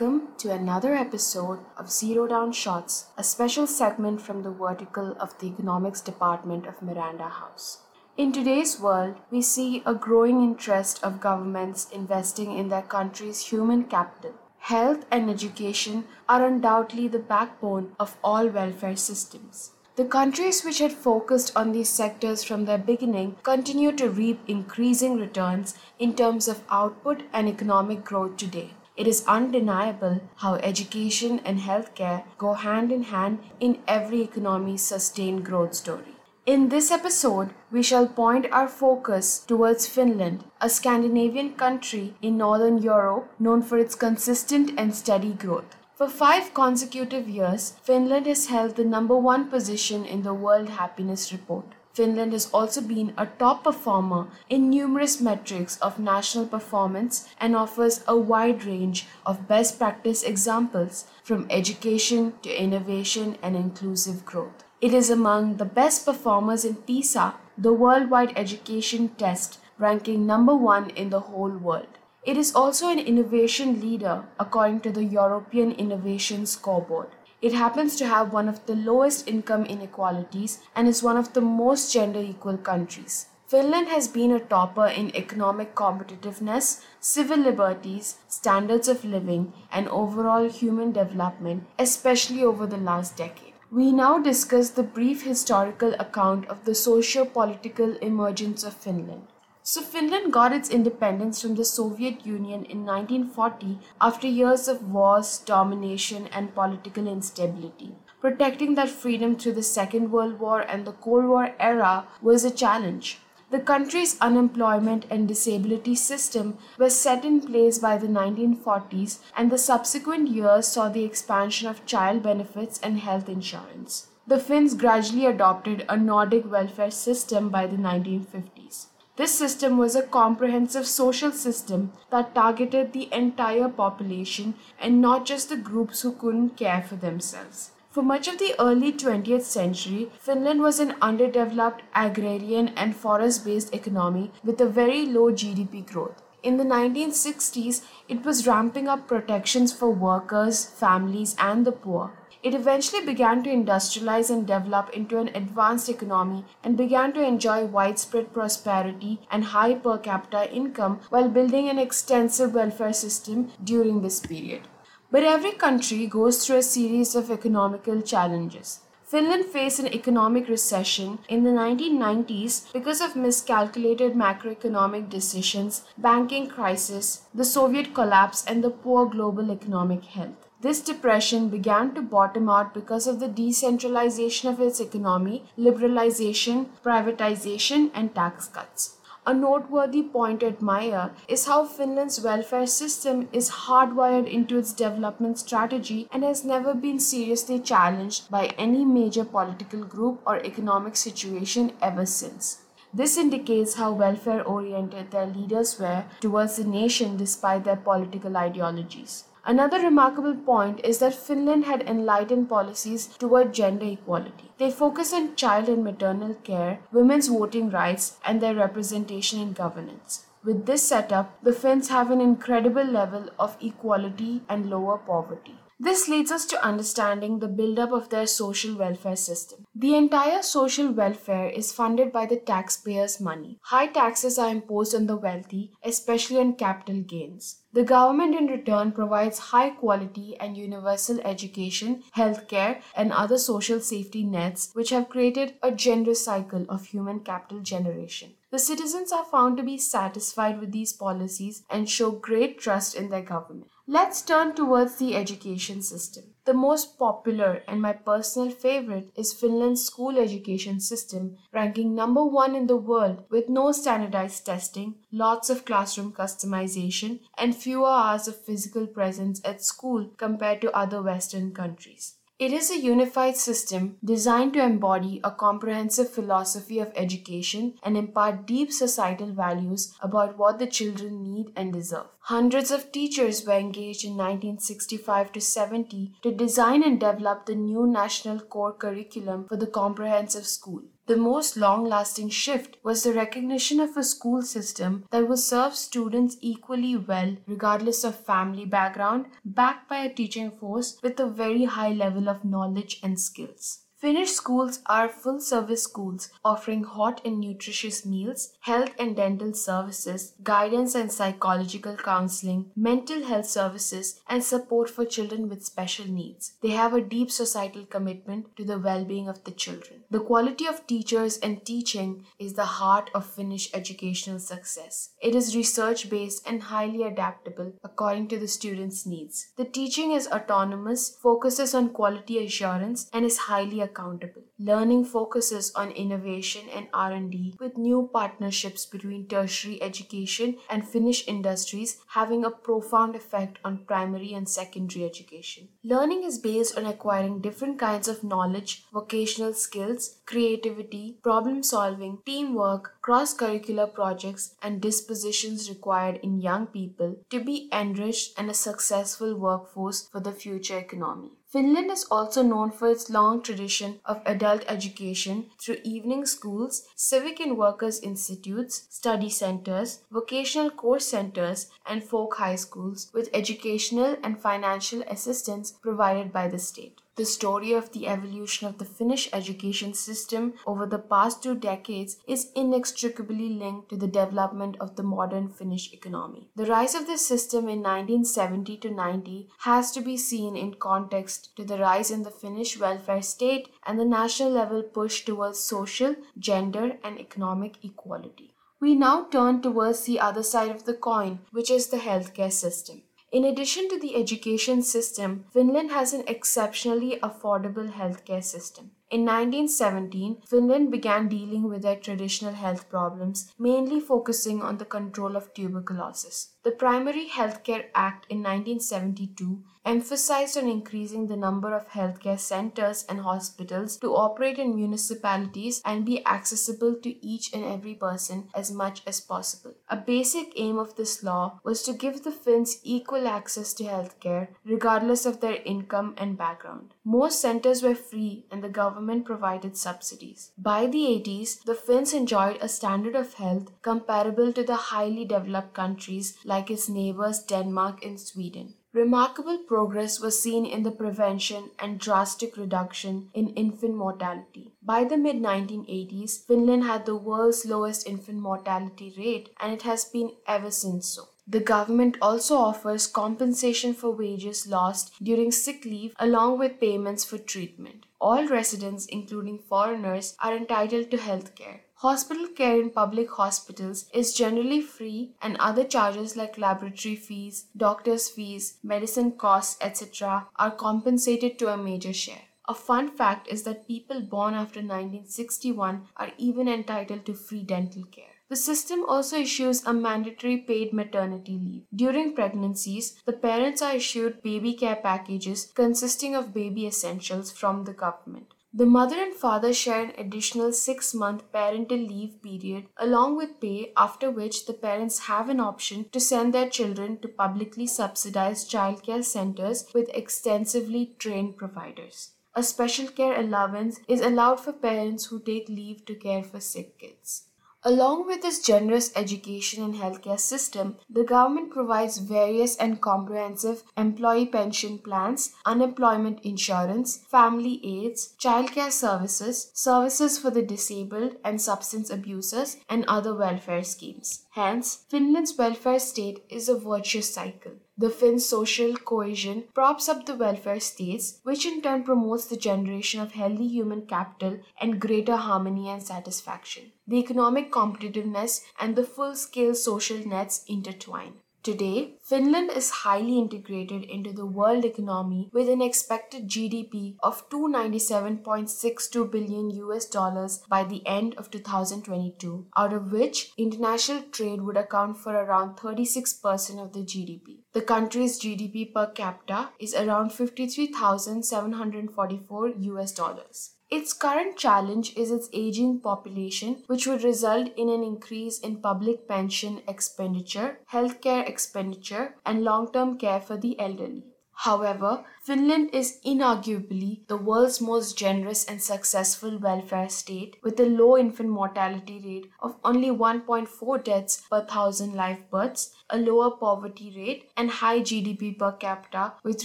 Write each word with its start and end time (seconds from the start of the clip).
welcome 0.00 0.28
to 0.38 0.50
another 0.50 0.94
episode 0.94 1.58
of 1.76 1.90
Zero 1.90 2.26
Down 2.26 2.52
Shots, 2.52 3.08
a 3.18 3.24
special 3.24 3.66
segment 3.66 4.22
from 4.22 4.42
the 4.42 4.50
vertical 4.50 5.14
of 5.20 5.38
the 5.38 5.48
Economics 5.48 6.00
Department 6.00 6.64
of 6.64 6.80
Miranda 6.80 7.28
House. 7.28 7.80
In 8.16 8.32
today's 8.32 8.80
world, 8.80 9.16
we 9.30 9.42
see 9.42 9.82
a 9.84 9.94
growing 9.94 10.42
interest 10.42 11.04
of 11.04 11.20
governments 11.20 11.86
investing 11.92 12.56
in 12.56 12.70
their 12.70 12.80
country's 12.80 13.48
human 13.48 13.84
capital. 13.84 14.32
Health 14.60 15.04
and 15.10 15.28
education 15.28 16.04
are 16.30 16.46
undoubtedly 16.46 17.08
the 17.08 17.18
backbone 17.18 17.92
of 18.00 18.16
all 18.24 18.48
welfare 18.48 18.96
systems. 18.96 19.72
The 19.96 20.06
countries 20.06 20.64
which 20.64 20.78
had 20.78 20.92
focused 20.92 21.54
on 21.54 21.72
these 21.72 21.90
sectors 21.90 22.42
from 22.42 22.64
their 22.64 22.78
beginning 22.78 23.36
continue 23.42 23.92
to 23.92 24.08
reap 24.08 24.40
increasing 24.48 25.18
returns 25.18 25.74
in 25.98 26.14
terms 26.14 26.48
of 26.48 26.62
output 26.70 27.24
and 27.34 27.46
economic 27.48 28.02
growth 28.02 28.38
today. 28.38 28.70
It 29.00 29.06
is 29.06 29.24
undeniable 29.26 30.20
how 30.36 30.56
education 30.56 31.40
and 31.42 31.60
healthcare 31.60 32.24
go 32.36 32.52
hand 32.52 32.92
in 32.92 33.04
hand 33.04 33.38
in 33.58 33.78
every 33.88 34.20
economy's 34.20 34.82
sustained 34.82 35.42
growth 35.42 35.72
story. 35.72 36.16
In 36.44 36.68
this 36.68 36.90
episode, 36.90 37.54
we 37.72 37.82
shall 37.82 38.06
point 38.06 38.44
our 38.52 38.68
focus 38.68 39.38
towards 39.38 39.86
Finland, 39.86 40.44
a 40.60 40.68
Scandinavian 40.68 41.54
country 41.54 42.14
in 42.20 42.36
Northern 42.36 42.76
Europe 42.76 43.32
known 43.38 43.62
for 43.62 43.78
its 43.78 43.94
consistent 43.94 44.72
and 44.76 44.94
steady 44.94 45.32
growth. 45.32 45.76
For 45.94 46.06
five 46.06 46.52
consecutive 46.52 47.26
years, 47.26 47.72
Finland 47.82 48.26
has 48.26 48.48
held 48.48 48.76
the 48.76 48.84
number 48.84 49.16
one 49.16 49.48
position 49.48 50.04
in 50.04 50.24
the 50.24 50.34
World 50.34 50.68
Happiness 50.68 51.32
Report. 51.32 51.64
Finland 52.00 52.32
has 52.32 52.48
also 52.50 52.80
been 52.80 53.12
a 53.18 53.26
top 53.26 53.62
performer 53.62 54.28
in 54.48 54.70
numerous 54.70 55.20
metrics 55.20 55.76
of 55.80 55.98
national 55.98 56.46
performance 56.46 57.28
and 57.38 57.54
offers 57.54 58.02
a 58.08 58.16
wide 58.16 58.64
range 58.64 59.06
of 59.26 59.46
best 59.46 59.78
practice 59.78 60.22
examples 60.22 61.04
from 61.22 61.46
education 61.50 62.32
to 62.40 62.48
innovation 62.48 63.36
and 63.42 63.54
inclusive 63.54 64.24
growth. 64.24 64.64
It 64.80 64.94
is 64.94 65.10
among 65.10 65.58
the 65.58 65.66
best 65.66 66.06
performers 66.06 66.64
in 66.64 66.76
PISA, 66.76 67.34
the 67.58 67.74
worldwide 67.74 68.32
education 68.34 69.10
test, 69.18 69.58
ranking 69.78 70.26
number 70.26 70.54
one 70.54 70.88
in 70.96 71.10
the 71.10 71.20
whole 71.20 71.52
world. 71.68 71.98
It 72.24 72.38
is 72.38 72.54
also 72.54 72.88
an 72.88 72.98
innovation 72.98 73.78
leader 73.82 74.24
according 74.38 74.80
to 74.80 74.90
the 74.90 75.04
European 75.04 75.72
Innovation 75.72 76.46
Scoreboard. 76.46 77.08
It 77.42 77.54
happens 77.54 77.96
to 77.96 78.06
have 78.06 78.34
one 78.34 78.50
of 78.50 78.66
the 78.66 78.74
lowest 78.74 79.26
income 79.26 79.64
inequalities 79.64 80.60
and 80.76 80.86
is 80.86 81.02
one 81.02 81.16
of 81.16 81.32
the 81.32 81.40
most 81.40 81.90
gender 81.90 82.20
equal 82.20 82.58
countries. 82.58 83.28
Finland 83.46 83.88
has 83.88 84.08
been 84.08 84.30
a 84.30 84.38
topper 84.38 84.86
in 84.86 85.16
economic 85.16 85.74
competitiveness, 85.74 86.84
civil 87.00 87.38
liberties, 87.38 88.18
standards 88.28 88.88
of 88.88 89.06
living, 89.06 89.54
and 89.72 89.88
overall 89.88 90.50
human 90.50 90.92
development, 90.92 91.64
especially 91.78 92.44
over 92.44 92.66
the 92.66 92.76
last 92.76 93.16
decade. 93.16 93.54
We 93.72 93.90
now 93.90 94.18
discuss 94.18 94.70
the 94.70 94.82
brief 94.82 95.22
historical 95.22 95.94
account 95.94 96.46
of 96.48 96.64
the 96.64 96.74
socio 96.74 97.24
political 97.24 97.96
emergence 97.96 98.64
of 98.64 98.74
Finland. 98.74 99.22
So, 99.70 99.82
Finland 99.82 100.32
got 100.32 100.52
its 100.52 100.68
independence 100.68 101.40
from 101.40 101.54
the 101.54 101.64
Soviet 101.64 102.26
Union 102.26 102.64
in 102.64 102.84
1940 102.84 103.78
after 104.00 104.26
years 104.26 104.66
of 104.66 104.90
wars, 104.90 105.38
domination, 105.38 106.26
and 106.32 106.52
political 106.52 107.06
instability. 107.06 107.94
Protecting 108.20 108.74
that 108.74 108.88
freedom 108.88 109.36
through 109.36 109.52
the 109.52 109.62
Second 109.62 110.10
World 110.10 110.40
War 110.40 110.62
and 110.62 110.84
the 110.84 110.90
Cold 110.90 111.26
War 111.26 111.54
era 111.60 112.08
was 112.20 112.44
a 112.44 112.50
challenge. 112.50 113.20
The 113.52 113.60
country's 113.60 114.20
unemployment 114.20 115.06
and 115.08 115.28
disability 115.28 115.94
system 115.94 116.58
was 116.76 116.98
set 116.98 117.24
in 117.24 117.40
place 117.40 117.78
by 117.78 117.96
the 117.96 118.08
1940s, 118.08 119.20
and 119.36 119.52
the 119.52 119.66
subsequent 119.70 120.30
years 120.30 120.66
saw 120.66 120.88
the 120.88 121.04
expansion 121.04 121.68
of 121.68 121.86
child 121.86 122.24
benefits 122.24 122.80
and 122.80 122.98
health 122.98 123.28
insurance. 123.28 124.08
The 124.26 124.40
Finns 124.40 124.74
gradually 124.74 125.26
adopted 125.26 125.84
a 125.88 125.96
Nordic 125.96 126.50
welfare 126.50 126.90
system 126.90 127.50
by 127.50 127.68
the 127.68 127.76
1950s. 127.76 128.86
This 129.20 129.34
system 129.34 129.76
was 129.76 129.94
a 129.94 130.02
comprehensive 130.02 130.86
social 130.86 131.30
system 131.30 131.92
that 132.08 132.34
targeted 132.34 132.94
the 132.94 133.06
entire 133.12 133.68
population 133.68 134.54
and 134.80 135.02
not 135.02 135.26
just 135.26 135.50
the 135.50 135.58
groups 135.58 136.00
who 136.00 136.12
couldn't 136.12 136.56
care 136.56 136.82
for 136.82 136.96
themselves. 136.96 137.72
For 137.90 138.02
much 138.02 138.28
of 138.28 138.38
the 138.38 138.54
early 138.58 138.94
20th 138.94 139.42
century, 139.42 140.10
Finland 140.18 140.62
was 140.62 140.80
an 140.80 140.94
underdeveloped 141.02 141.82
agrarian 141.94 142.68
and 142.68 142.96
forest 142.96 143.44
based 143.44 143.74
economy 143.74 144.30
with 144.42 144.58
a 144.58 144.74
very 144.80 145.04
low 145.04 145.30
GDP 145.30 145.86
growth. 145.86 146.22
In 146.42 146.56
the 146.56 146.64
1960s, 146.64 147.82
it 148.08 148.24
was 148.24 148.46
ramping 148.46 148.88
up 148.88 149.06
protections 149.06 149.70
for 149.70 149.90
workers, 149.90 150.64
families, 150.64 151.36
and 151.38 151.66
the 151.66 151.72
poor. 151.72 152.19
It 152.42 152.54
eventually 152.54 153.04
began 153.04 153.42
to 153.42 153.50
industrialize 153.50 154.30
and 154.30 154.46
develop 154.46 154.88
into 154.94 155.18
an 155.18 155.28
advanced 155.34 155.90
economy 155.90 156.46
and 156.64 156.74
began 156.74 157.12
to 157.12 157.22
enjoy 157.22 157.66
widespread 157.66 158.32
prosperity 158.32 159.20
and 159.30 159.44
high 159.44 159.74
per 159.74 159.98
capita 159.98 160.50
income 160.50 161.00
while 161.10 161.28
building 161.28 161.68
an 161.68 161.78
extensive 161.78 162.54
welfare 162.54 162.94
system 162.94 163.52
during 163.62 164.00
this 164.00 164.20
period. 164.20 164.62
But 165.10 165.22
every 165.22 165.52
country 165.52 166.06
goes 166.06 166.46
through 166.46 166.56
a 166.56 166.62
series 166.62 167.14
of 167.14 167.30
economical 167.30 168.00
challenges. 168.00 168.80
Finland 169.04 169.44
faced 169.44 169.80
an 169.80 169.92
economic 169.92 170.48
recession 170.48 171.18
in 171.28 171.44
the 171.44 171.50
1990s 171.50 172.72
because 172.72 173.02
of 173.02 173.16
miscalculated 173.16 174.14
macroeconomic 174.14 175.10
decisions, 175.10 175.82
banking 175.98 176.46
crisis, 176.48 177.22
the 177.34 177.44
Soviet 177.44 177.92
collapse, 177.92 178.44
and 178.46 178.64
the 178.64 178.70
poor 178.70 179.04
global 179.04 179.50
economic 179.50 180.04
health. 180.04 180.49
This 180.62 180.82
depression 180.82 181.48
began 181.48 181.94
to 181.94 182.02
bottom 182.02 182.50
out 182.50 182.74
because 182.74 183.06
of 183.06 183.18
the 183.18 183.28
decentralization 183.28 184.50
of 184.50 184.60
its 184.60 184.78
economy, 184.78 185.44
liberalization, 185.58 186.66
privatization, 186.84 187.90
and 187.94 188.14
tax 188.14 188.48
cuts. 188.48 188.98
A 189.26 189.32
noteworthy 189.32 190.02
point 190.02 190.40
to 190.40 190.48
admire 190.48 191.12
is 191.28 191.46
how 191.46 191.64
Finland's 191.64 192.20
welfare 192.20 192.66
system 192.66 193.26
is 193.32 193.50
hardwired 193.50 194.30
into 194.30 194.58
its 194.58 194.74
development 194.74 195.38
strategy 195.38 196.06
and 196.12 196.22
has 196.22 196.44
never 196.44 196.74
been 196.74 197.00
seriously 197.00 197.58
challenged 197.58 198.30
by 198.30 198.48
any 198.58 198.84
major 198.84 199.24
political 199.24 199.82
group 199.82 200.20
or 200.26 200.44
economic 200.44 200.94
situation 200.94 201.72
ever 201.80 202.04
since. 202.04 202.58
This 202.92 203.16
indicates 203.16 203.76
how 203.76 203.92
welfare 203.92 204.42
oriented 204.42 205.10
their 205.10 205.26
leaders 205.26 205.78
were 205.80 206.04
towards 206.20 206.56
the 206.56 206.64
nation 206.64 207.16
despite 207.16 207.64
their 207.64 207.76
political 207.76 208.36
ideologies. 208.36 209.24
Another 209.44 209.78
remarkable 209.78 210.34
point 210.34 210.80
is 210.84 210.98
that 210.98 211.14
Finland 211.14 211.64
had 211.64 211.82
enlightened 211.82 212.48
policies 212.48 213.06
toward 213.06 213.54
gender 213.54 213.86
equality. 213.86 214.50
They 214.58 214.70
focus 214.70 215.14
on 215.14 215.34
child 215.34 215.68
and 215.68 215.82
maternal 215.82 216.34
care, 216.34 216.80
women's 216.92 217.28
voting 217.28 217.70
rights, 217.70 218.18
and 218.24 218.40
their 218.40 218.54
representation 218.54 219.40
in 219.40 219.52
governance. 219.52 220.26
With 220.44 220.66
this 220.66 220.82
setup, 220.82 221.42
the 221.42 221.52
Finns 221.52 221.88
have 221.88 222.10
an 222.10 222.20
incredible 222.20 222.84
level 222.84 223.30
of 223.38 223.56
equality 223.60 224.42
and 224.48 224.70
lower 224.70 224.98
poverty. 224.98 225.56
This 225.82 226.08
leads 226.08 226.30
us 226.30 226.44
to 226.44 226.62
understanding 226.62 227.38
the 227.38 227.48
buildup 227.48 227.90
of 227.90 228.10
their 228.10 228.26
social 228.26 228.76
welfare 228.76 229.16
system. 229.16 229.64
The 229.74 229.94
entire 229.94 230.42
social 230.42 230.92
welfare 230.92 231.48
is 231.48 231.72
funded 231.72 232.12
by 232.12 232.26
the 232.26 232.36
taxpayers' 232.36 233.18
money. 233.18 233.58
High 233.62 233.86
taxes 233.86 234.38
are 234.38 234.50
imposed 234.50 234.94
on 234.94 235.06
the 235.06 235.16
wealthy, 235.16 235.72
especially 235.82 236.38
on 236.38 236.56
capital 236.56 237.00
gains. 237.00 237.62
The 237.72 237.84
government 237.84 238.34
in 238.34 238.48
return 238.48 238.92
provides 238.92 239.38
high 239.38 239.70
quality 239.70 240.36
and 240.38 240.54
universal 240.54 241.18
education, 241.22 242.02
healthcare, 242.14 242.82
and 242.94 243.10
other 243.10 243.38
social 243.38 243.80
safety 243.80 244.22
nets, 244.22 244.70
which 244.74 244.90
have 244.90 245.08
created 245.08 245.54
a 245.62 245.70
generous 245.72 246.22
cycle 246.22 246.66
of 246.68 246.84
human 246.84 247.20
capital 247.20 247.60
generation. 247.60 248.34
The 248.50 248.58
citizens 248.58 249.12
are 249.12 249.24
found 249.24 249.56
to 249.56 249.62
be 249.62 249.78
satisfied 249.78 250.60
with 250.60 250.72
these 250.72 250.92
policies 250.92 251.62
and 251.70 251.88
show 251.88 252.10
great 252.10 252.58
trust 252.58 252.96
in 252.96 253.08
their 253.08 253.22
government. 253.22 253.70
Let's 253.92 254.22
turn 254.22 254.54
towards 254.54 254.98
the 254.98 255.16
education 255.16 255.82
system. 255.82 256.34
The 256.44 256.54
most 256.54 256.96
popular 256.96 257.64
and 257.66 257.82
my 257.82 257.92
personal 257.92 258.48
favorite 258.48 259.10
is 259.16 259.32
Finland's 259.32 259.84
school 259.84 260.16
education 260.16 260.78
system, 260.78 261.38
ranking 261.52 261.96
number 261.96 262.24
one 262.24 262.54
in 262.54 262.68
the 262.68 262.76
world 262.76 263.24
with 263.30 263.48
no 263.48 263.72
standardized 263.72 264.46
testing, 264.46 264.94
lots 265.10 265.50
of 265.50 265.64
classroom 265.64 266.12
customization, 266.12 267.18
and 267.36 267.56
fewer 267.56 267.88
hours 267.88 268.28
of 268.28 268.40
physical 268.40 268.86
presence 268.86 269.40
at 269.44 269.60
school 269.60 270.08
compared 270.16 270.60
to 270.60 270.70
other 270.70 271.02
Western 271.02 271.52
countries. 271.52 272.14
It 272.40 272.54
is 272.54 272.70
a 272.70 272.80
unified 272.80 273.36
system 273.36 273.98
designed 274.02 274.54
to 274.54 274.62
embody 274.62 275.20
a 275.22 275.30
comprehensive 275.30 276.08
philosophy 276.08 276.78
of 276.78 276.90
education 276.96 277.74
and 277.82 277.98
impart 277.98 278.46
deep 278.46 278.72
societal 278.72 279.30
values 279.30 279.94
about 280.00 280.38
what 280.38 280.58
the 280.58 280.66
children 280.66 281.22
need 281.22 281.52
and 281.54 281.70
deserve. 281.70 282.06
Hundreds 282.20 282.70
of 282.70 282.92
teachers 282.92 283.44
were 283.44 283.58
engaged 283.58 284.06
in 284.06 284.12
1965 284.12 285.32
to 285.32 285.40
70 285.42 286.14
to 286.22 286.32
design 286.32 286.82
and 286.82 286.98
develop 286.98 287.44
the 287.44 287.54
new 287.54 287.86
national 287.86 288.40
core 288.40 288.72
curriculum 288.72 289.44
for 289.46 289.58
the 289.58 289.66
comprehensive 289.66 290.46
school. 290.46 290.80
The 291.10 291.16
most 291.16 291.56
long 291.56 291.86
lasting 291.86 292.28
shift 292.28 292.76
was 292.84 293.02
the 293.02 293.12
recognition 293.12 293.80
of 293.80 293.96
a 293.96 294.04
school 294.04 294.42
system 294.42 295.06
that 295.10 295.28
would 295.28 295.40
serve 295.40 295.74
students 295.74 296.36
equally 296.40 296.96
well, 296.96 297.36
regardless 297.48 298.04
of 298.04 298.14
family 298.14 298.64
background, 298.64 299.26
backed 299.44 299.88
by 299.88 300.04
a 300.04 300.14
teaching 300.14 300.52
force 300.52 301.00
with 301.02 301.18
a 301.18 301.26
very 301.26 301.64
high 301.64 301.90
level 301.90 302.28
of 302.28 302.44
knowledge 302.44 303.00
and 303.02 303.18
skills. 303.18 303.86
Finnish 304.00 304.30
schools 304.30 304.80
are 304.86 305.10
full 305.10 305.38
service 305.38 305.82
schools 305.82 306.30
offering 306.42 306.84
hot 306.84 307.20
and 307.22 307.38
nutritious 307.38 308.06
meals, 308.06 308.54
health 308.60 308.94
and 308.98 309.14
dental 309.14 309.52
services, 309.52 310.32
guidance 310.42 310.94
and 310.94 311.12
psychological 311.12 311.96
counseling, 311.96 312.70
mental 312.74 313.22
health 313.24 313.44
services, 313.44 314.18
and 314.26 314.42
support 314.42 314.88
for 314.88 315.04
children 315.04 315.50
with 315.50 315.66
special 315.66 316.06
needs. 316.06 316.54
They 316.62 316.70
have 316.70 316.94
a 316.94 317.02
deep 317.02 317.30
societal 317.30 317.84
commitment 317.84 318.56
to 318.56 318.64
the 318.64 318.78
well 318.78 319.04
being 319.04 319.28
of 319.28 319.44
the 319.44 319.50
children. 319.50 320.00
The 320.10 320.20
quality 320.20 320.64
of 320.64 320.86
teachers 320.86 321.36
and 321.36 321.62
teaching 321.62 322.24
is 322.38 322.54
the 322.54 322.70
heart 322.80 323.10
of 323.14 323.26
Finnish 323.26 323.68
educational 323.74 324.38
success. 324.38 325.10
It 325.20 325.34
is 325.34 325.54
research 325.54 326.08
based 326.08 326.48
and 326.48 326.62
highly 326.62 327.02
adaptable 327.02 327.74
according 327.84 328.28
to 328.28 328.38
the 328.38 328.48
students' 328.48 329.04
needs. 329.04 329.48
The 329.58 329.66
teaching 329.66 330.12
is 330.12 330.26
autonomous, 330.26 331.18
focuses 331.22 331.74
on 331.74 331.90
quality 331.90 332.42
assurance, 332.42 333.10
and 333.12 333.26
is 333.26 333.36
highly 333.36 333.89
accountable. 333.90 334.49
Learning 334.62 335.06
focuses 335.06 335.72
on 335.74 335.90
innovation 335.90 336.68
and 336.74 336.86
R&D 336.92 337.54
with 337.58 337.78
new 337.78 338.10
partnerships 338.12 338.84
between 338.84 339.26
tertiary 339.26 339.82
education 339.82 340.58
and 340.68 340.86
Finnish 340.86 341.26
industries 341.26 341.96
having 342.08 342.44
a 342.44 342.50
profound 342.50 343.16
effect 343.16 343.58
on 343.64 343.86
primary 343.86 344.34
and 344.34 344.46
secondary 344.46 345.06
education. 345.06 345.68
Learning 345.82 346.24
is 346.24 346.38
based 346.38 346.76
on 346.76 346.84
acquiring 346.84 347.40
different 347.40 347.78
kinds 347.78 348.06
of 348.06 348.22
knowledge, 348.22 348.84
vocational 348.92 349.54
skills, 349.54 350.18
creativity, 350.26 351.16
problem 351.22 351.62
solving, 351.62 352.18
teamwork, 352.26 353.00
cross 353.00 353.34
curricular 353.34 353.90
projects, 353.90 354.56
and 354.62 354.82
dispositions 354.82 355.70
required 355.70 356.20
in 356.22 356.38
young 356.38 356.66
people 356.66 357.16
to 357.30 357.42
be 357.42 357.70
enriched 357.72 358.38
and 358.38 358.50
a 358.50 358.54
successful 358.68 359.34
workforce 359.34 360.06
for 360.12 360.20
the 360.20 360.32
future 360.32 360.76
economy. 360.76 361.30
Finland 361.52 361.90
is 361.90 362.04
also 362.12 362.44
known 362.44 362.70
for 362.70 362.88
its 362.88 363.10
long 363.10 363.42
tradition 363.42 363.98
of 364.04 364.22
adult 364.24 364.49
education 364.58 365.46
through 365.58 365.78
evening 365.84 366.26
schools, 366.26 366.86
civic 366.96 367.38
and 367.40 367.56
workers' 367.56 368.00
institutes, 368.00 368.86
study 368.90 369.30
centers, 369.30 370.00
vocational 370.10 370.70
course 370.70 371.06
centers, 371.06 371.70
and 371.86 372.02
folk 372.02 372.36
high 372.36 372.56
schools, 372.56 373.10
with 373.12 373.30
educational 373.32 374.16
and 374.22 374.40
financial 374.40 375.02
assistance 375.02 375.72
provided 375.72 376.32
by 376.32 376.48
the 376.48 376.58
state. 376.58 376.99
The 377.16 377.26
story 377.26 377.72
of 377.72 377.92
the 377.92 378.06
evolution 378.06 378.66
of 378.66 378.78
the 378.78 378.84
Finnish 378.84 379.28
education 379.32 379.94
system 379.94 380.54
over 380.66 380.86
the 380.86 380.98
past 380.98 381.42
two 381.42 381.54
decades 381.54 382.16
is 382.26 382.50
inextricably 382.54 383.50
linked 383.50 383.88
to 383.90 383.96
the 383.96 384.06
development 384.06 384.76
of 384.80 384.96
the 384.96 385.02
modern 385.02 385.48
Finnish 385.48 385.92
economy. 385.92 386.50
The 386.56 386.66
rise 386.66 386.94
of 386.94 387.06
the 387.06 387.18
system 387.18 387.68
in 387.68 387.82
1970 387.82 388.76
to 388.78 388.90
90 388.90 389.48
has 389.58 389.90
to 389.92 390.00
be 390.00 390.16
seen 390.16 390.56
in 390.56 390.74
context 390.74 391.54
to 391.56 391.64
the 391.64 391.78
rise 391.78 392.10
in 392.10 392.22
the 392.22 392.30
Finnish 392.30 392.78
welfare 392.78 393.22
state 393.22 393.68
and 393.84 393.98
the 393.98 394.04
national 394.04 394.50
level 394.50 394.82
push 394.82 395.24
towards 395.24 395.58
social, 395.58 396.14
gender, 396.38 396.98
and 397.04 397.18
economic 397.18 397.84
equality. 397.84 398.54
We 398.80 398.94
now 398.94 399.24
turn 399.24 399.60
towards 399.60 400.04
the 400.04 400.20
other 400.20 400.42
side 400.42 400.70
of 400.70 400.84
the 400.84 400.94
coin, 400.94 401.40
which 401.50 401.70
is 401.70 401.88
the 401.88 401.98
healthcare 401.98 402.50
system. 402.50 403.02
In 403.32 403.44
addition 403.44 403.88
to 403.88 403.98
the 403.98 404.16
education 404.16 404.82
system, 404.82 405.44
Finland 405.52 405.92
has 405.92 406.12
an 406.12 406.24
exceptionally 406.26 407.18
affordable 407.22 407.92
healthcare 407.92 408.42
system. 408.42 408.90
In 409.10 409.24
1917, 409.24 410.42
Finland 410.46 410.92
began 410.92 411.26
dealing 411.26 411.64
with 411.64 411.82
their 411.82 411.96
traditional 411.96 412.52
health 412.52 412.88
problems, 412.88 413.52
mainly 413.58 413.98
focusing 413.98 414.62
on 414.62 414.78
the 414.78 414.84
control 414.84 415.34
of 415.34 415.52
tuberculosis. 415.52 416.54
The 416.62 416.70
Primary 416.70 417.26
Healthcare 417.26 417.86
Act 417.92 418.26
in 418.28 418.38
1972 418.38 419.64
emphasized 419.84 420.58
on 420.58 420.68
increasing 420.68 421.26
the 421.26 421.36
number 421.36 421.74
of 421.74 421.88
healthcare 421.88 422.38
centers 422.38 423.04
and 423.08 423.20
hospitals 423.20 423.96
to 423.96 424.14
operate 424.14 424.58
in 424.58 424.76
municipalities 424.76 425.80
and 425.84 426.04
be 426.04 426.24
accessible 426.26 426.94
to 427.02 427.26
each 427.26 427.52
and 427.54 427.64
every 427.64 427.94
person 427.94 428.48
as 428.54 428.70
much 428.70 429.02
as 429.06 429.20
possible. 429.20 429.74
A 429.88 429.96
basic 429.96 430.52
aim 430.56 430.78
of 430.78 430.96
this 430.96 431.22
law 431.22 431.58
was 431.64 431.82
to 431.84 431.94
give 431.94 432.22
the 432.22 432.30
Finns 432.30 432.78
equal 432.84 433.26
access 433.26 433.72
to 433.74 433.84
healthcare 433.84 434.48
regardless 434.64 435.24
of 435.24 435.40
their 435.40 435.62
income 435.64 436.14
and 436.18 436.36
background. 436.36 436.94
Most 437.04 437.40
centers 437.40 437.82
were 437.82 437.94
free 437.94 438.46
and 438.50 438.62
the 438.62 438.68
government 438.68 439.24
provided 439.24 439.76
subsidies. 439.76 440.52
By 440.58 440.86
the 440.86 440.98
80s, 440.98 441.62
the 441.64 441.74
Finns 441.74 442.12
enjoyed 442.12 442.58
a 442.60 442.68
standard 442.68 443.16
of 443.16 443.34
health 443.34 443.70
comparable 443.80 444.52
to 444.52 444.62
the 444.62 444.76
highly 444.76 445.24
developed 445.24 445.72
countries 445.72 446.36
like 446.44 446.70
its 446.70 446.88
neighbors 446.90 447.42
Denmark 447.42 448.04
and 448.04 448.20
Sweden. 448.20 448.74
Remarkable 448.92 449.58
progress 449.68 450.20
was 450.20 450.42
seen 450.42 450.66
in 450.66 450.82
the 450.82 450.90
prevention 450.90 451.70
and 451.78 452.00
drastic 452.00 452.56
reduction 452.56 453.30
in 453.34 453.50
infant 453.50 453.94
mortality. 453.94 454.74
By 454.82 455.04
the 455.04 455.16
mid 455.16 455.36
1980s, 455.36 456.44
Finland 456.46 456.82
had 456.84 457.06
the 457.06 457.14
world's 457.14 457.64
lowest 457.64 458.08
infant 458.08 458.40
mortality 458.40 459.14
rate, 459.16 459.50
and 459.60 459.72
it 459.72 459.82
has 459.82 460.04
been 460.04 460.32
ever 460.44 460.72
since 460.72 461.06
so. 461.06 461.28
The 461.50 461.58
government 461.58 462.16
also 462.22 462.58
offers 462.58 463.08
compensation 463.08 463.92
for 463.92 464.12
wages 464.12 464.68
lost 464.68 465.12
during 465.20 465.50
sick 465.50 465.84
leave 465.84 466.14
along 466.16 466.60
with 466.60 466.78
payments 466.78 467.24
for 467.24 467.38
treatment. 467.38 468.06
All 468.20 468.46
residents, 468.46 469.06
including 469.06 469.58
foreigners, 469.58 470.36
are 470.38 470.56
entitled 470.56 471.10
to 471.10 471.16
health 471.16 471.56
care. 471.56 471.80
Hospital 471.94 472.46
care 472.46 472.80
in 472.80 472.90
public 472.90 473.32
hospitals 473.32 474.08
is 474.14 474.32
generally 474.32 474.80
free, 474.80 475.34
and 475.42 475.56
other 475.56 475.82
charges 475.82 476.36
like 476.36 476.56
laboratory 476.56 477.16
fees, 477.16 477.66
doctor's 477.76 478.28
fees, 478.28 478.78
medicine 478.84 479.32
costs, 479.32 479.76
etc., 479.80 480.46
are 480.54 480.70
compensated 480.70 481.58
to 481.58 481.72
a 481.72 481.76
major 481.76 482.12
share. 482.12 482.44
A 482.68 482.74
fun 482.74 483.10
fact 483.10 483.48
is 483.48 483.64
that 483.64 483.88
people 483.88 484.20
born 484.20 484.54
after 484.54 484.78
1961 484.78 486.06
are 486.16 486.30
even 486.38 486.68
entitled 486.68 487.26
to 487.26 487.34
free 487.34 487.64
dental 487.64 488.04
care. 488.04 488.36
The 488.50 488.56
system 488.56 489.04
also 489.06 489.36
issues 489.36 489.86
a 489.86 489.92
mandatory 489.92 490.56
paid 490.56 490.92
maternity 490.92 491.52
leave. 491.52 491.84
During 491.94 492.34
pregnancies, 492.34 493.22
the 493.24 493.32
parents 493.32 493.80
are 493.80 493.94
issued 493.94 494.42
baby 494.42 494.74
care 494.74 494.96
packages 494.96 495.70
consisting 495.72 496.34
of 496.34 496.52
baby 496.52 496.84
essentials 496.84 497.52
from 497.52 497.84
the 497.84 497.92
government. 497.92 498.48
The 498.74 498.86
mother 498.86 499.14
and 499.22 499.32
father 499.34 499.72
share 499.72 500.02
an 500.02 500.14
additional 500.18 500.72
six 500.72 501.14
month 501.14 501.52
parental 501.52 501.98
leave 501.98 502.42
period 502.42 502.88
along 502.96 503.36
with 503.36 503.60
pay, 503.60 503.92
after 503.96 504.32
which 504.32 504.66
the 504.66 504.74
parents 504.74 505.20
have 505.20 505.48
an 505.48 505.60
option 505.60 506.08
to 506.10 506.18
send 506.18 506.52
their 506.52 506.68
children 506.68 507.20
to 507.20 507.28
publicly 507.28 507.86
subsidized 507.86 508.68
childcare 508.68 509.24
centers 509.24 509.86
with 509.94 510.10
extensively 510.12 511.14
trained 511.20 511.56
providers. 511.56 512.32
A 512.56 512.64
special 512.64 513.06
care 513.06 513.38
allowance 513.38 514.00
is 514.08 514.20
allowed 514.20 514.58
for 514.58 514.72
parents 514.72 515.26
who 515.26 515.38
take 515.38 515.68
leave 515.68 516.04
to 516.06 516.16
care 516.16 516.42
for 516.42 516.58
sick 516.58 516.98
kids. 516.98 517.44
Along 517.82 518.26
with 518.26 518.42
this 518.42 518.62
generous 518.62 519.10
education 519.16 519.82
and 519.82 519.94
healthcare 519.94 520.38
system, 520.38 520.98
the 521.08 521.24
government 521.24 521.70
provides 521.70 522.18
various 522.18 522.76
and 522.76 523.00
comprehensive 523.00 523.84
employee 523.96 524.44
pension 524.44 524.98
plans, 524.98 525.54
unemployment 525.64 526.40
insurance, 526.44 527.24
family 527.30 527.80
aids, 527.82 528.34
childcare 528.38 528.92
services, 528.92 529.70
services 529.72 530.38
for 530.38 530.50
the 530.50 530.62
disabled 530.62 531.36
and 531.42 531.58
substance 531.58 532.10
abusers, 532.10 532.76
and 532.90 533.06
other 533.08 533.34
welfare 533.34 533.82
schemes. 533.82 534.44
Hence, 534.50 535.04
Finland's 535.08 535.56
welfare 535.56 535.98
state 535.98 536.44
is 536.50 536.68
a 536.68 536.78
virtuous 536.78 537.32
cycle. 537.32 537.72
The 538.00 538.08
Finns' 538.08 538.46
social 538.46 538.96
cohesion 538.96 539.64
props 539.74 540.08
up 540.08 540.24
the 540.24 540.34
welfare 540.34 540.80
states, 540.80 541.38
which 541.42 541.66
in 541.66 541.82
turn 541.82 542.02
promotes 542.02 542.46
the 542.46 542.56
generation 542.56 543.20
of 543.20 543.32
healthy 543.32 543.68
human 543.68 544.06
capital 544.06 544.60
and 544.80 544.98
greater 544.98 545.36
harmony 545.36 545.90
and 545.90 546.02
satisfaction. 546.02 546.92
The 547.06 547.18
economic 547.18 547.70
competitiveness 547.70 548.62
and 548.80 548.96
the 548.96 549.04
full 549.04 549.36
scale 549.36 549.74
social 549.74 550.26
nets 550.26 550.64
intertwine. 550.66 551.34
Today, 551.62 552.14
Finland 552.22 552.70
is 552.70 552.88
highly 552.90 553.38
integrated 553.38 554.04
into 554.04 554.32
the 554.32 554.46
world 554.46 554.82
economy 554.82 555.50
with 555.52 555.68
an 555.68 555.82
expected 555.82 556.48
GDP 556.48 557.16
of 557.22 557.50
297.62 557.50 559.30
billion 559.30 559.70
US 559.70 560.06
dollars 560.06 560.60
by 560.70 560.84
the 560.84 561.06
end 561.06 561.34
of 561.34 561.50
2022, 561.50 562.68
out 562.74 562.94
of 562.94 563.12
which 563.12 563.52
international 563.58 564.22
trade 564.32 564.62
would 564.62 564.78
account 564.78 565.18
for 565.18 565.34
around 565.34 565.76
36% 565.76 566.82
of 566.82 566.94
the 566.94 567.00
GDP. 567.00 567.58
The 567.74 567.82
country's 567.82 568.40
GDP 568.40 568.94
per 568.94 569.08
capita 569.08 569.68
is 569.78 569.94
around 569.94 570.32
53,744 570.32 572.68
US 572.68 573.12
dollars. 573.12 573.74
Its 573.90 574.12
current 574.12 574.56
challenge 574.56 575.16
is 575.16 575.32
its 575.32 575.48
aging 575.52 575.98
population, 576.00 576.84
which 576.86 577.08
would 577.08 577.24
result 577.24 577.72
in 577.76 577.88
an 577.88 578.04
increase 578.04 578.60
in 578.60 578.80
public 578.80 579.26
pension 579.26 579.82
expenditure, 579.88 580.78
healthcare 580.92 581.48
expenditure, 581.48 582.36
and 582.46 582.62
long 582.62 582.92
term 582.92 583.18
care 583.18 583.40
for 583.40 583.56
the 583.56 583.76
elderly. 583.80 584.24
However, 584.52 585.24
Finland 585.42 585.90
is 585.92 586.20
inarguably 586.24 587.26
the 587.26 587.36
world's 587.36 587.80
most 587.80 588.16
generous 588.16 588.64
and 588.64 588.80
successful 588.80 589.58
welfare 589.58 590.08
state 590.08 590.58
with 590.62 590.78
a 590.78 590.84
low 590.84 591.16
infant 591.16 591.48
mortality 591.48 592.20
rate 592.24 592.50
of 592.60 592.76
only 592.84 593.08
1.4 593.08 594.04
deaths 594.04 594.42
per 594.50 594.64
thousand 594.66 595.14
live 595.14 595.50
births, 595.50 595.94
a 596.10 596.18
lower 596.18 596.50
poverty 596.50 597.12
rate, 597.16 597.50
and 597.56 597.70
high 597.70 598.00
GDP 598.00 598.56
per 598.58 598.72
capita 598.72 599.32
with 599.42 599.64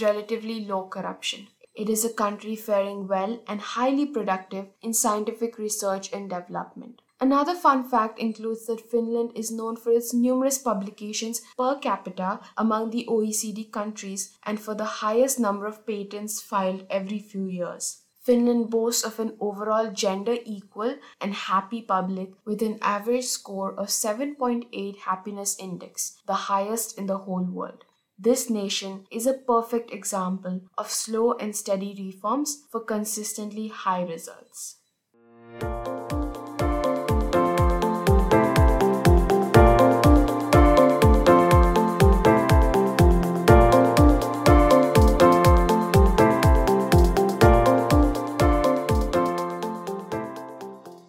relatively 0.00 0.64
low 0.64 0.88
corruption. 0.88 1.46
It 1.76 1.90
is 1.90 2.06
a 2.06 2.12
country 2.12 2.56
faring 2.56 3.06
well 3.06 3.38
and 3.46 3.60
highly 3.60 4.06
productive 4.06 4.68
in 4.80 4.94
scientific 4.94 5.58
research 5.58 6.10
and 6.10 6.30
development. 6.30 7.02
Another 7.20 7.54
fun 7.54 7.88
fact 7.88 8.18
includes 8.18 8.66
that 8.66 8.90
Finland 8.90 9.32
is 9.34 9.50
known 9.50 9.76
for 9.76 9.90
its 9.90 10.12
numerous 10.12 10.58
publications 10.58 11.42
per 11.56 11.78
capita 11.78 12.40
among 12.56 12.90
the 12.90 13.06
OECD 13.08 13.70
countries 13.70 14.36
and 14.44 14.60
for 14.60 14.74
the 14.74 14.92
highest 15.02 15.40
number 15.40 15.66
of 15.66 15.86
patents 15.86 16.42
filed 16.42 16.86
every 16.90 17.18
few 17.18 17.46
years. 17.46 18.02
Finland 18.20 18.68
boasts 18.70 19.04
of 19.04 19.18
an 19.20 19.36
overall 19.38 19.90
gender 19.90 20.36
equal 20.44 20.96
and 21.20 21.32
happy 21.32 21.80
public 21.80 22.32
with 22.44 22.60
an 22.60 22.78
average 22.82 23.24
score 23.24 23.72
of 23.78 23.88
7.8 23.88 24.96
happiness 24.98 25.56
index, 25.58 26.16
the 26.26 26.40
highest 26.50 26.98
in 26.98 27.06
the 27.06 27.18
whole 27.18 27.44
world. 27.44 27.84
This 28.18 28.48
nation 28.48 29.06
is 29.10 29.26
a 29.26 29.34
perfect 29.34 29.92
example 29.92 30.62
of 30.78 30.90
slow 30.90 31.32
and 31.34 31.54
steady 31.54 31.94
reforms 31.98 32.64
for 32.70 32.80
consistently 32.80 33.68
high 33.68 34.02
results. 34.02 34.78